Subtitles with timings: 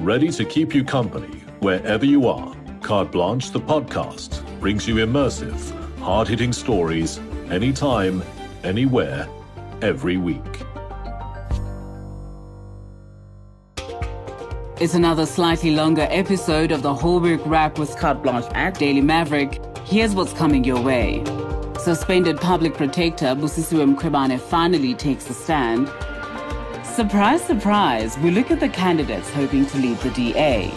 [0.00, 2.54] ready to keep you company wherever you are.
[2.82, 5.58] Carte Blanche, the podcast, brings you immersive,
[5.98, 7.18] hard hitting stories
[7.50, 8.22] anytime,
[8.62, 9.28] anywhere,
[9.82, 10.62] every week.
[14.80, 19.60] It's another slightly longer episode of the week wrap with Carte Blanche at Daily Maverick.
[19.84, 21.24] Here's what's coming your way.
[21.80, 25.88] Suspended public protector Busisiwe Mkhwebane finally takes a stand.
[26.98, 30.68] Surprise, surprise, we look at the candidates hoping to lead the DA.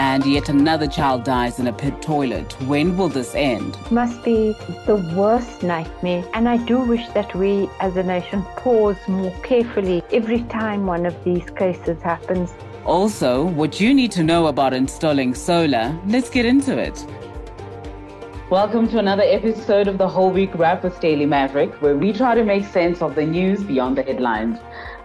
[0.00, 2.60] And yet another child dies in a pit toilet.
[2.62, 3.78] When will this end?
[3.92, 4.56] Must be
[4.86, 6.24] the worst nightmare.
[6.34, 11.06] And I do wish that we as a nation pause more carefully every time one
[11.06, 12.52] of these cases happens.
[12.84, 15.96] Also, what you need to know about installing solar.
[16.08, 17.06] Let's get into it.
[18.52, 22.34] Welcome to another episode of the Whole Week Wrap with Daily Maverick, where we try
[22.34, 24.58] to make sense of the news beyond the headlines.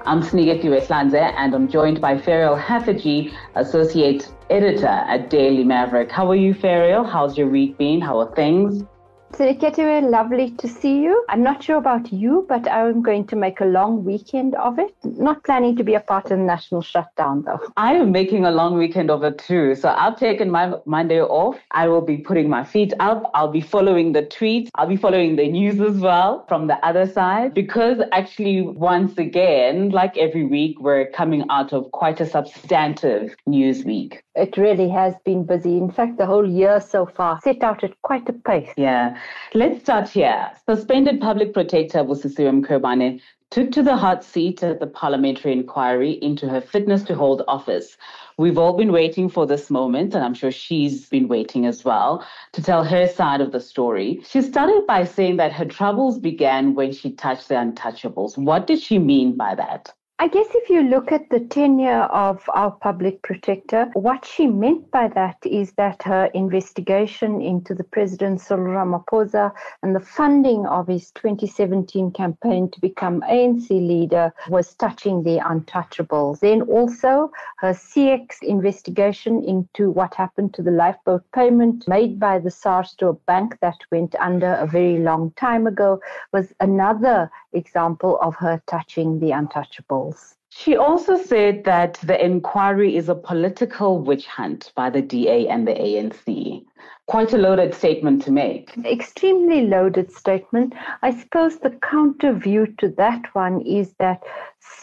[0.08, 6.10] I'm Sneekethu Weslanze, and I'm joined by Ferial Haffajee, Associate Editor at Daily Maverick.
[6.10, 7.06] How are you, Ferial?
[7.06, 8.00] How's your week been?
[8.00, 8.86] How are things?
[9.34, 11.24] Siriketewe, lovely to see you.
[11.30, 14.96] I'm not sure about you, but I'm going to make a long weekend of it.
[15.04, 17.60] Not planning to be a part of the national shutdown, though.
[17.76, 19.76] I am making a long weekend of it too.
[19.76, 21.58] So I've taken my Monday off.
[21.72, 23.30] I will be putting my feet up.
[23.34, 24.70] I'll be following the tweets.
[24.76, 29.90] I'll be following the news as well from the other side because actually, once again,
[29.90, 34.24] like every week, we're coming out of quite a substantive news week.
[34.36, 35.78] It really has been busy.
[35.78, 38.70] In fact, the whole year so far set out at quite a pace.
[38.78, 39.17] Yeah.
[39.54, 40.52] Let's start here.
[40.70, 46.50] Suspended public protector Busisiwe Mkhwebane took to the hot seat at the parliamentary inquiry into
[46.50, 47.98] her fitness to hold office.
[48.38, 52.26] We've all been waiting for this moment, and I'm sure she's been waiting as well,
[52.54, 54.22] to tell her side of the story.
[54.28, 58.38] She started by saying that her troubles began when she touched the untouchables.
[58.38, 59.94] What did she mean by that?
[60.20, 64.90] I guess if you look at the tenure of our public protector, what she meant
[64.90, 69.52] by that is that her investigation into the President Cyril Ramaphosa
[69.84, 76.40] and the funding of his 2017 campaign to become ANC leader was touching the untouchables.
[76.40, 82.50] Then also her CIEX investigation into what happened to the lifeboat payment made by the
[82.50, 86.00] SARS to a bank that went under a very long time ago
[86.34, 90.07] was another example of her touching the untouchables.
[90.50, 95.68] She also said that the inquiry is a political witch hunt by the DA and
[95.68, 96.66] the ANC.
[97.08, 98.74] Quite a loaded statement to make.
[98.84, 100.74] Extremely loaded statement.
[101.02, 104.24] I suppose the counter view to that one is that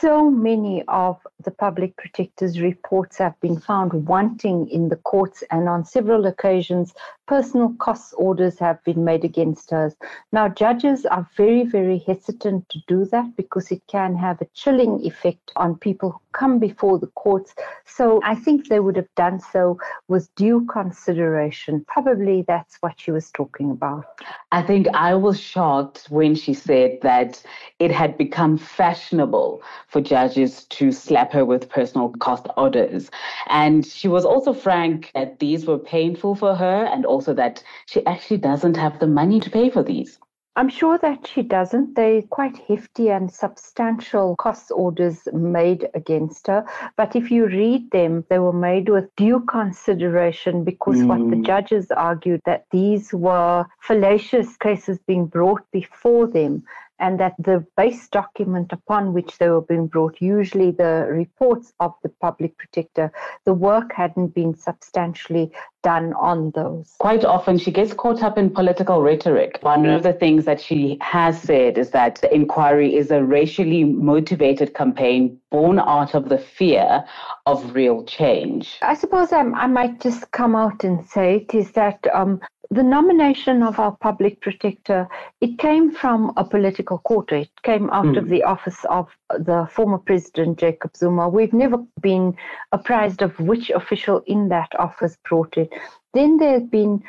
[0.00, 5.68] so many of the public protector's reports have been found wanting in the courts, and
[5.68, 6.94] on several occasions,
[7.26, 9.94] personal costs orders have been made against us.
[10.32, 15.04] Now, judges are very, very hesitant to do that because it can have a chilling
[15.04, 17.54] effect on people who come before the courts.
[17.84, 19.78] So I think they would have done so
[20.08, 21.83] with due consideration.
[21.86, 24.04] Probably that's what she was talking about.
[24.52, 27.42] I think I was shocked when she said that
[27.78, 33.10] it had become fashionable for judges to slap her with personal cost orders.
[33.48, 38.04] And she was also frank that these were painful for her and also that she
[38.06, 40.18] actually doesn't have the money to pay for these.
[40.56, 41.96] I'm sure that she doesn't.
[41.96, 46.64] They're quite hefty and substantial cost orders made against her.
[46.96, 51.06] But if you read them, they were made with due consideration because mm.
[51.06, 56.62] what the judges argued that these were fallacious cases being brought before them
[57.04, 61.92] and that the base document upon which they were being brought, usually the reports of
[62.02, 63.12] the public protector,
[63.44, 66.94] the work hadn't been substantially done on those.
[66.98, 69.58] Quite often she gets caught up in political rhetoric.
[69.60, 73.84] One of the things that she has said is that the inquiry is a racially
[73.84, 77.04] motivated campaign born out of the fear
[77.44, 78.78] of real change.
[78.80, 82.40] I suppose I, I might just come out and say it is that um,
[82.74, 85.06] the nomination of our public protector,
[85.40, 87.36] it came from a political quarter.
[87.36, 88.18] It came out mm.
[88.18, 91.28] of the office of the former president, Jacob Zuma.
[91.28, 92.36] We've never been
[92.72, 95.72] apprised of which official in that office brought it.
[96.14, 97.04] Then there have been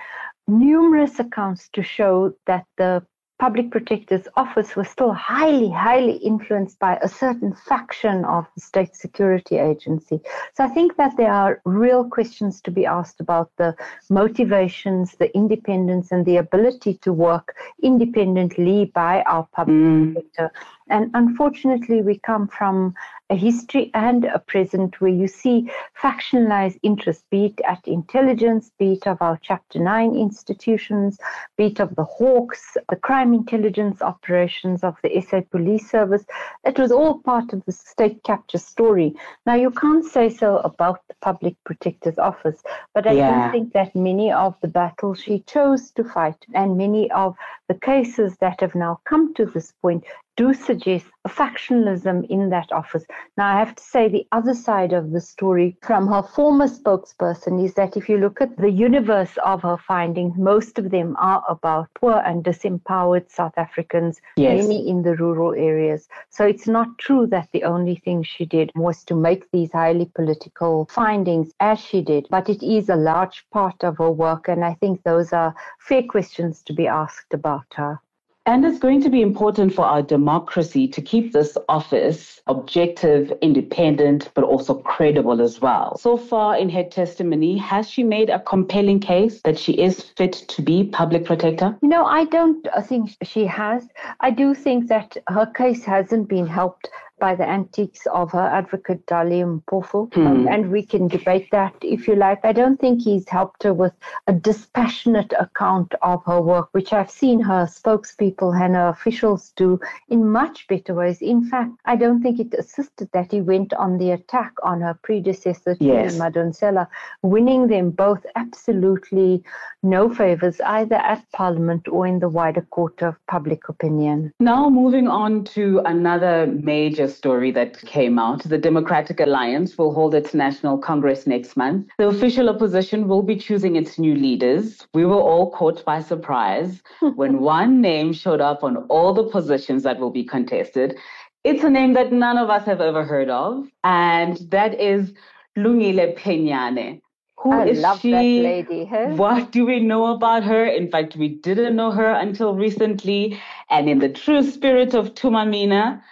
[0.48, 3.04] numerous accounts to show that the
[3.38, 8.96] public protector's office was still highly, highly influenced by a certain faction of the state
[8.96, 10.22] security agency.
[10.54, 13.76] So I think that there are real questions to be asked about the
[14.10, 20.14] motivations, the independence, and the ability to work independently by our public mm.
[20.14, 20.52] protector
[20.88, 22.94] And unfortunately, we come from
[23.30, 25.70] a history and a present where you see
[26.00, 31.18] factionalized interests, be it at intelligence, be it of our Chapter 9 institutions,
[31.58, 36.24] be it of the Hawks, the crime intelligence operations of the SA Police Service.
[36.64, 39.16] It was all part of the state capture story.
[39.46, 42.62] Now, you can't say so about the Public Protector's Office,
[42.94, 43.48] but I yeah.
[43.48, 47.36] do think that many of the battles she chose to fight and many of
[47.68, 50.04] the cases that have now come to this point
[50.36, 53.06] do suggest a factionalism in that office.
[53.38, 57.64] Now, I have to say the other side of the story from her former spokesperson
[57.64, 61.44] is that if you look at the universe of her findings, most of them are
[61.48, 64.60] about poor and disempowered South Africans, yes.
[64.60, 66.08] mainly in the rural areas.
[66.30, 70.12] So it's not true that the only thing she did was to make these highly
[70.14, 74.48] political findings as she did, but it is a large part of her work.
[74.48, 78.00] And I think those are fair questions to be asked about her.
[78.48, 84.30] And it's going to be important for our democracy to keep this office objective, independent,
[84.36, 85.98] but also credible as well.
[85.98, 90.34] So far in her testimony, has she made a compelling case that she is fit
[90.50, 91.76] to be public protector?
[91.82, 93.88] No, I don't think she has.
[94.20, 96.88] I do think that her case hasn't been helped
[97.20, 100.14] by the antiques of her advocate Dali Mpofu.
[100.14, 100.28] Hmm.
[100.28, 102.44] Um, and we can debate that if you like.
[102.44, 103.94] I don't think he's helped her with
[104.28, 109.80] a dispassionate account of her work, which I've seen her spokespeople and her officials do
[110.10, 111.22] in much better ways.
[111.22, 114.98] In fact, I don't think it assisted that he went on the attack on her
[115.02, 116.18] predecessor, yes.
[116.18, 116.88] Madonsela,
[117.22, 119.44] winning them both absolutely
[119.84, 124.34] no favors either at Parliament or in the wider court of public opinion.
[124.40, 130.16] Now, moving on to another major story that came out the Democratic Alliance will hold
[130.16, 131.88] its National Congress next month.
[131.98, 134.88] The official opposition will be choosing its new leaders.
[134.94, 136.82] We were all caught by surprise
[137.16, 140.98] when one name showed up on all the positions that will be contested.
[141.44, 145.14] It's a name that none of us have ever heard of, and that is
[145.56, 147.02] Lungile Penyane.
[147.38, 148.42] Who I is she?
[148.42, 148.86] Lady.
[148.86, 149.10] Huh?
[149.10, 150.66] What do we know about her?
[150.66, 153.40] In fact, we didn't know her until recently.
[153.70, 156.04] And in the true spirit of Thuma Mina,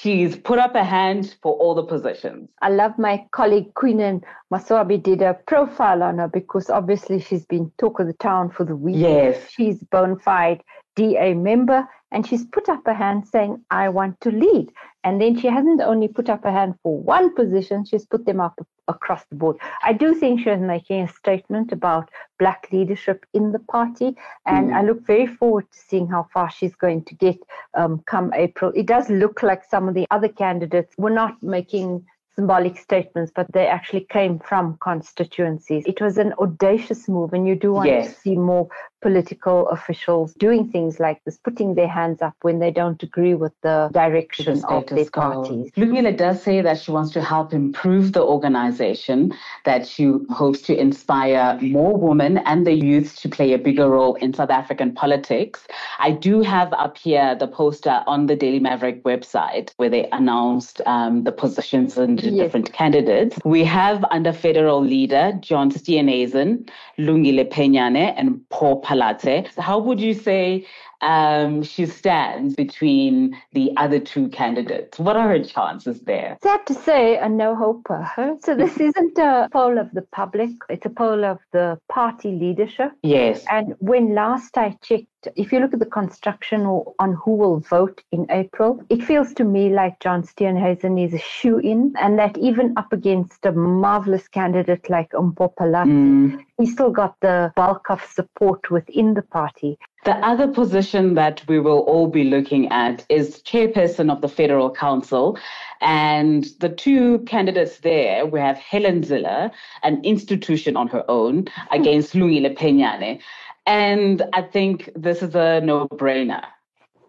[0.00, 2.48] she's put up a hand for all the positions.
[2.60, 4.22] I love my colleague Queen
[4.52, 8.64] Masuabi did a profile on her because obviously she's been talk of the town for
[8.64, 8.96] the week.
[8.96, 9.50] Yes.
[9.50, 10.62] She's bona fide
[10.96, 14.72] DA member and she's put up her hand saying, I want to lead.
[15.02, 18.40] And then she hasn't only put up her hand for one position, she's put them
[18.40, 19.56] up across the board.
[19.82, 24.16] I do think she was making a statement about black leadership in the party,
[24.46, 24.74] and mm.
[24.74, 27.38] I look very forward to seeing how far she's going to get
[27.74, 28.72] um, come April.
[28.74, 32.04] It does look like some of the other candidates were not making
[32.34, 35.84] symbolic statements, but they actually came from constituencies.
[35.86, 38.14] It was an audacious move, and you do want yes.
[38.14, 38.68] to see more
[39.02, 43.52] political officials doing things like this, putting their hands up when they don't agree with
[43.62, 45.70] the direction the of their parties.
[45.76, 49.34] Lungile does say that she wants to help improve the organization,
[49.64, 54.14] that she hopes to inspire more women and the youth to play a bigger role
[54.16, 55.66] in South African politics.
[55.98, 60.80] I do have up here the poster on the Daily Maverick website where they announced
[60.86, 62.44] um, the positions and the yes.
[62.44, 63.36] different candidates.
[63.44, 69.58] We have under federal leader John Steenhuisen, Lungile Penyane, and Mpho Phalatse.
[69.58, 70.66] How would you say
[71.00, 74.98] um, she stands between the other two candidates?
[74.98, 76.38] What are her chances there?
[76.42, 78.08] Sad to say, a no hoper.
[78.42, 82.92] So this isn't a poll of the public; it's a poll of the party leadership.
[83.02, 83.44] Yes.
[83.50, 88.02] And when last I checked, if you look at the construction on who will vote
[88.10, 92.36] in April, it feels to me like John Steenhuisen is a shoe in, and that
[92.38, 96.44] even up against a marvelous candidate like Mpho Phalatse, mm.
[96.58, 99.78] he still got the bulk of support within the party.
[100.04, 104.68] The other position that we will all be looking at is chairperson of the Federal
[104.68, 105.38] Council.
[105.80, 109.52] And the two candidates there, we have Helen Zille,
[109.84, 113.20] an institution on her own, against Lungile Penyane.
[113.66, 116.44] And I think this is a no brainer.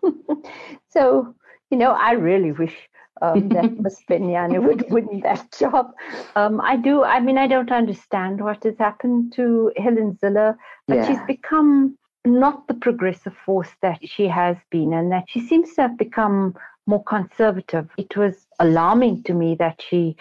[0.89, 1.33] so,
[1.72, 2.75] you know, I really wish
[3.22, 4.00] um, that Ms.
[4.10, 5.93] Penyane would win that job.
[6.36, 10.55] Um, I do, I mean, I don't understand what has happened to Helen Zille,
[10.88, 11.07] but yeah.
[11.07, 15.83] she's become not the progressive force that she has been, and that she seems to
[15.83, 16.55] have become
[16.86, 17.89] more conservative.
[17.98, 20.15] It was alarming to me that she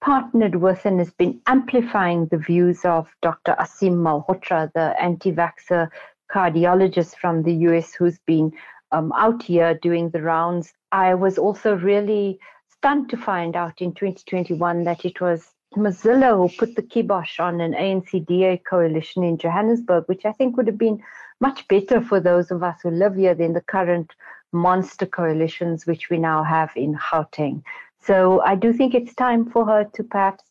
[0.00, 3.54] partnered with and has been amplifying the views of Dr.
[3.58, 5.90] Aseem Malhotra, the anti vaxxer
[6.30, 8.52] cardiologist from the US who's been
[8.92, 10.72] um, out here doing the rounds.
[10.92, 12.38] I was also really
[12.68, 16.02] stunned to find out in 2021 that it was Ms.
[16.02, 20.56] Zille who put the kibosh on an ANC DA coalition in Johannesburg, which I think
[20.56, 21.02] would have been
[21.40, 24.12] much better for those of us who live here than the current
[24.52, 27.62] monster coalitions which we now have in Gauteng.
[28.08, 30.42] So I do think it's time for her to perhaps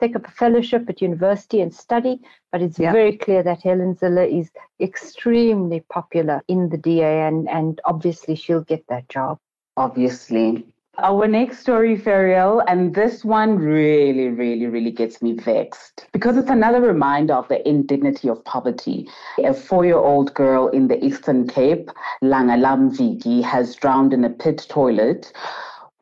[0.00, 2.18] take up a fellowship at university and study,
[2.50, 2.90] but it's yeah.
[2.90, 8.62] very clear that Helen Zille is extremely popular in the DA and, and obviously she'll
[8.62, 9.38] get that job.
[9.76, 10.66] Obviously.
[10.98, 16.50] Our next story, Ferial, and this one really, really, really gets me vexed because it's
[16.50, 19.08] another reminder of the indignity of poverty.
[19.44, 21.90] A four year old girl in the Eastern Cape,
[22.22, 25.32] Langalam Viki, has drowned in a pit toilet.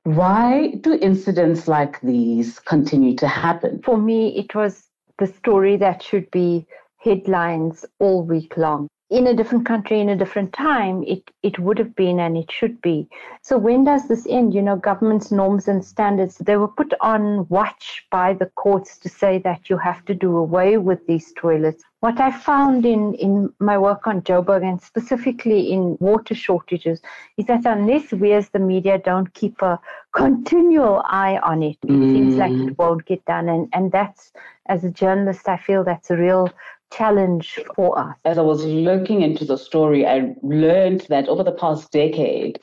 [0.05, 3.81] Why do incidents like these continue to happen?
[3.83, 4.87] For me, it was
[5.19, 6.67] the story that should be
[6.99, 11.79] headlines all week long in a different country in a different time it it would
[11.79, 13.09] have been and it should be
[13.43, 17.47] so when does this end you know government's norms and standards they were put on
[17.49, 21.85] watch by the courts to say that you have to do away with these toilets
[22.01, 27.01] what i found in in my work on joburg and specifically in water shortages
[27.37, 29.79] is that unless we as the media don't keep a
[30.13, 32.13] continual eye on it it mm.
[32.13, 32.79] seems like it mm.
[32.79, 34.33] won't get done and and that's
[34.67, 36.49] as a journalist i feel that's a real
[36.97, 38.17] challenge for us?
[38.25, 42.61] As I was looking into the story, I learned that over the past decade,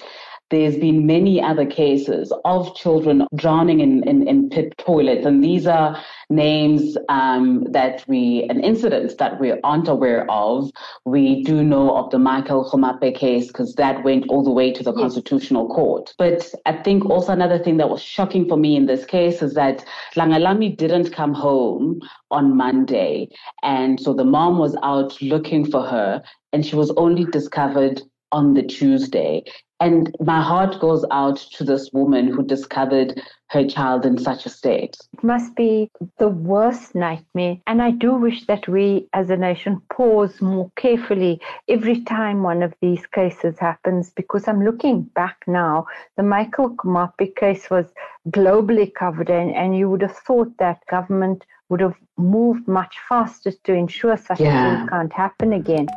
[0.51, 5.25] there's been many other cases of children drowning in, in, in pit toilets.
[5.25, 5.97] And these are
[6.29, 10.69] names um, that we, and incidents that we aren't aware of.
[11.05, 14.83] We do know of the Michael Komape case because that went all the way to
[14.83, 15.01] the yes.
[15.01, 16.13] Constitutional Court.
[16.17, 19.53] But I think also another thing that was shocking for me in this case is
[19.53, 23.29] that Langalami didn't come home on Monday.
[23.63, 28.53] And so the mom was out looking for her and she was only discovered on
[28.53, 29.43] the Tuesday.
[29.81, 33.19] And my heart goes out to this woman who discovered
[33.49, 34.95] her child in such a state.
[35.11, 37.57] It must be the worst nightmare.
[37.65, 42.61] And I do wish that we as a nation pause more carefully every time one
[42.61, 45.87] of these cases happens because I'm looking back now.
[46.15, 47.87] The Michael Komape case was
[48.29, 53.51] globally covered, and, and you would have thought that government would have moved much faster
[53.63, 54.75] to ensure such yeah.
[54.75, 55.87] a thing can't happen again.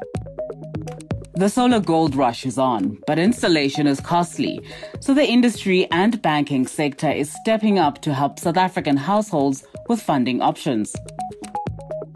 [1.36, 4.60] The solar gold rush is on, but installation is costly.
[5.00, 10.00] So the industry and banking sector is stepping up to help South African households with
[10.00, 10.94] funding options.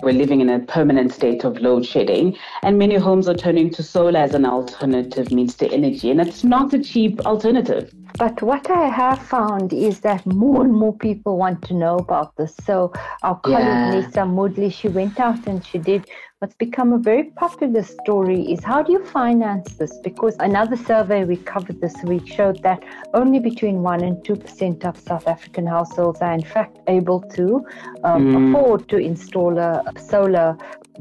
[0.02, 3.82] We're living in a permanent state of load shedding, and many homes are turning to
[3.82, 7.92] solar as an alternative means to energy, and it's not a cheap alternative.
[8.16, 12.36] But what I have found is that more and more people want to know about
[12.36, 12.54] this.
[12.64, 13.92] So our colleague yeah.
[13.92, 16.06] Neesa Moodley, she went out and she did
[16.38, 19.98] what's become a very popular story is how do you finance this?
[20.04, 22.80] Because another survey we covered this week showed that
[23.12, 27.66] only between 1 and 2% of South African households are in fact able to
[28.04, 28.50] um, mm.
[28.50, 30.56] afford to install a solar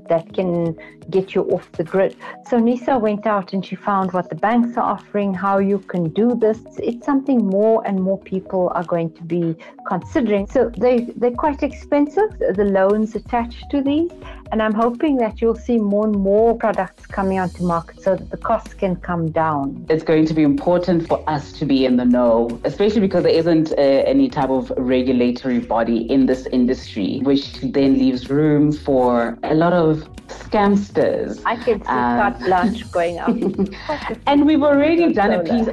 [0.10, 0.77] that can
[1.10, 2.16] get you off the grid.
[2.50, 6.10] So Neesa went out and she found what the banks are offering, how you can
[6.10, 6.60] do this.
[6.77, 9.56] It's something more and more people are going to be
[9.88, 10.48] considering.
[10.48, 14.12] So they they're quite expensive, the loans attached to these,
[14.51, 18.30] and I'm hoping that you'll see more and more products coming onto market so that
[18.30, 19.86] the costs can come down.
[19.89, 23.34] It's going to be important for us to be in the know, especially because there
[23.34, 29.38] isn't uh, any type of regulatory body in this industry, which then leaves room for
[29.44, 31.41] a lot of scamsters.
[31.46, 33.29] I can see um, carte blanche going up.
[34.27, 35.67] and we've already done a piece.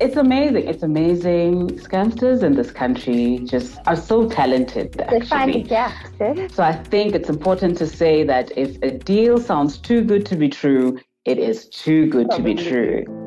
[0.00, 0.68] It's amazing.
[0.68, 1.78] It's amazing.
[1.78, 4.92] Scamsters in this country just are so talented.
[5.10, 6.10] They find gaps.
[6.20, 6.48] Eh?
[6.52, 10.36] So I think it's important to say that if a deal sounds too good to
[10.36, 12.54] be true, it is too good Probably.
[12.54, 13.19] to be true.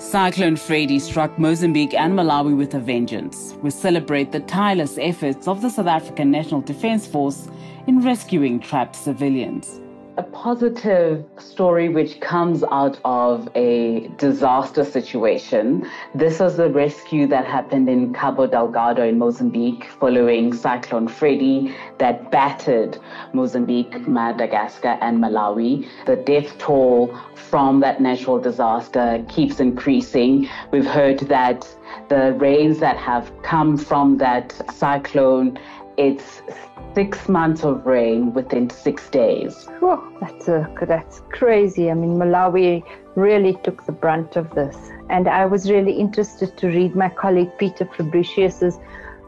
[0.00, 3.54] Cyclone Freddy struck Mozambique and Malawi with a vengeance.
[3.60, 7.48] We celebrate the tireless efforts of the South African National Defence Force
[7.86, 9.78] in rescuing trapped civilians.
[10.16, 15.88] A positive story which comes out of a disaster situation.
[16.14, 22.30] This was the rescue that happened in Cabo Delgado in Mozambique following Cyclone Freddy that
[22.30, 22.98] battered
[23.32, 25.86] Mozambique, Madagascar, and Malawi.
[26.06, 30.48] The death toll from that natural disaster keeps increasing.
[30.72, 31.68] We've heard that
[32.08, 35.58] the rains that have come from that cyclone
[35.96, 36.42] it's
[36.94, 39.68] six months of rain within six days.
[40.20, 41.90] That's a, that's crazy.
[41.90, 42.82] I mean, Malawi
[43.14, 44.76] really took the brunt of this,
[45.08, 48.78] and I was really interested to read my colleague Peter Fabricius's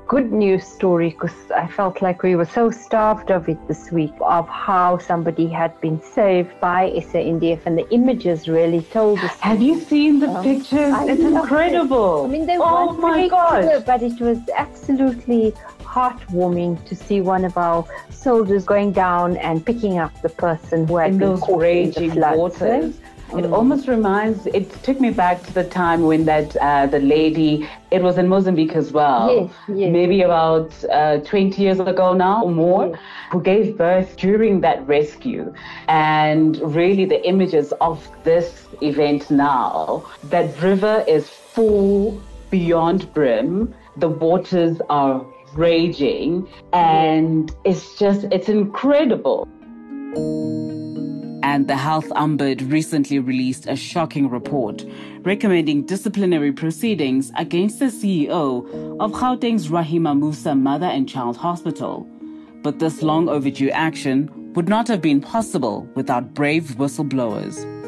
[0.09, 4.13] good news story because I felt like we were so starved of it this week
[4.21, 9.39] of how somebody had been saved by SANDF and the images really told us.
[9.41, 10.93] Have you seen the pictures?
[10.93, 12.25] I it's incredible.
[12.25, 12.29] It.
[12.29, 13.85] I mean, they oh my god!
[13.87, 15.55] But it was absolutely
[15.93, 20.97] heartwarming to see one of our soldiers going down and picking up the person who
[20.97, 22.99] had in been those raging waters.
[23.33, 23.53] It mm.
[23.53, 28.03] almost reminds, it took me back to the time when that, uh, the lady, it
[28.03, 29.35] was in Mozambique as well.
[29.35, 29.93] Yes, yes.
[29.93, 32.99] Maybe about uh, 20 years ago now or more, yes.
[33.31, 35.55] who gave birth during that rescue.
[35.89, 42.21] And really the images of this event now, that river is full
[42.51, 43.75] beyond brim.
[43.97, 49.49] The waters are raging and it's just, it's incredible.
[51.45, 54.85] And the Health Ombudsman recently released a shocking report
[55.23, 58.67] recommending disciplinary proceedings against the CEO
[59.01, 62.07] of Gauteng's Rahima Moosa Mother and Child Hospital.
[62.63, 67.82] But this long overdue action would not have been possible without brave whistleblowers.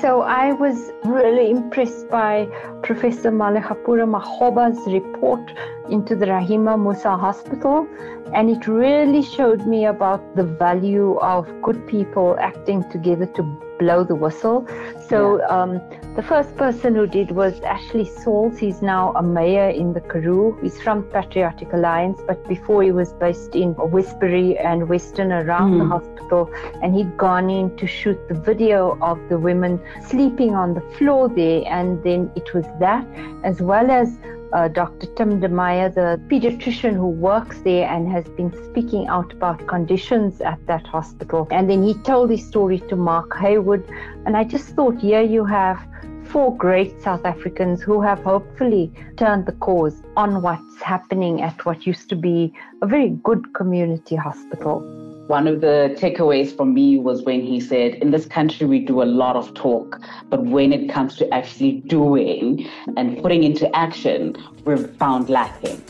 [0.00, 2.46] So I was really impressed by
[2.82, 5.52] Professor Malegapuru Makgoba's report
[5.90, 7.86] into the Rahima Moosa Hospital,
[8.32, 13.42] and it really showed me about the value of good people acting together to
[13.80, 14.66] blow the whistle.
[15.08, 15.46] So yeah.
[15.46, 15.72] um,
[16.14, 18.58] the first person who did was Ashley Sauls.
[18.58, 20.58] He's now a mayor in the Karoo.
[20.62, 25.78] He's from Patriotic Alliance, but before he was based in Westbury and Western around mm.
[25.78, 25.90] the hmm.
[25.90, 26.50] hospital,
[26.82, 31.28] and he'd gone in to shoot the video of the women sleeping on the floor
[31.28, 33.06] there, and then it was that,
[33.42, 34.18] as well as
[34.52, 35.06] uh, Dr.
[35.14, 40.40] Tim de Maayer, the pediatrician who works there and has been speaking out about conditions
[40.40, 41.46] at that hospital.
[41.50, 43.84] And then he told his story to Mark Heywood.
[44.26, 45.78] And I just thought, here you have
[46.24, 51.86] four great South Africans who have hopefully turned the cause on what's happening at what
[51.86, 52.52] used to be
[52.82, 55.09] a very good community hospital.
[55.30, 59.00] One of the takeaways for me was when he said, In this country, we do
[59.00, 64.34] a lot of talk, but when it comes to actually doing and putting into action,
[64.64, 65.80] we're found lacking.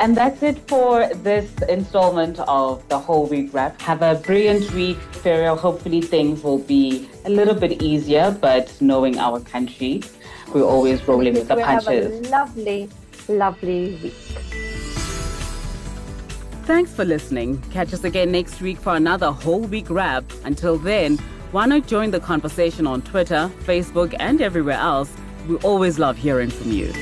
[0.00, 3.80] And that's it for this installment of the whole week wrap.
[3.82, 5.56] Have a brilliant week, Ferial.
[5.56, 10.02] Hopefully, things will be a little bit easier, but knowing our country,
[10.52, 11.86] we're always rolling with the punches.
[11.86, 12.90] Have a lovely,
[13.28, 14.61] lovely week.
[16.64, 17.60] Thanks for listening.
[17.72, 20.24] Catch us again next week for another whole week wrap.
[20.44, 21.18] Until then,
[21.50, 25.12] why not join the conversation on Twitter, Facebook, and everywhere else?
[25.48, 26.92] We always love hearing from you.